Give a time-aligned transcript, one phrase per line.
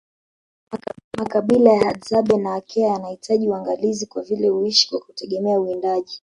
[1.17, 6.23] Makabila ya Hadzabe na Akea yanahitaji uangalizi kwa vile huishi kwa kutegemea uwindaji